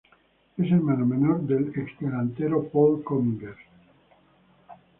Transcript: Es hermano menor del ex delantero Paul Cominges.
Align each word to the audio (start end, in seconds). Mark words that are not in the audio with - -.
Es 0.57 0.71
hermano 0.71 1.05
menor 1.05 1.41
del 1.45 1.71
ex 1.75 1.91
delantero 1.99 2.67
Paul 2.69 3.03
Cominges. 3.03 3.57